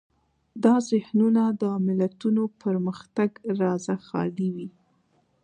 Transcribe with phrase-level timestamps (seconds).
[0.63, 4.69] دا ذهنونه د ملتونو پرمختګ رازه خالي وي.